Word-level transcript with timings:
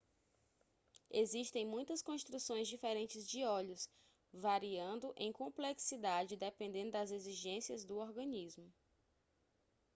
existem 1.11 1.63
muitas 1.63 2.01
construções 2.01 2.67
diferentes 2.67 3.29
de 3.29 3.43
olhos 3.45 3.87
variando 4.33 5.13
em 5.15 5.31
complexidade 5.31 6.35
dependendo 6.35 6.89
das 6.89 7.11
exigências 7.11 7.85
do 7.85 7.97
organismo 7.97 8.73